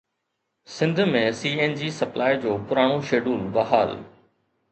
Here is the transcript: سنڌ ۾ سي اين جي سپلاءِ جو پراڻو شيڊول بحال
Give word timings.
سنڌ 0.75 1.01
۾ 1.09 1.21
سي 1.39 1.49
اين 1.59 1.75
جي 1.81 1.89
سپلاءِ 1.99 2.33
جو 2.47 2.57
پراڻو 2.71 2.97
شيڊول 3.11 3.43
بحال 3.59 3.95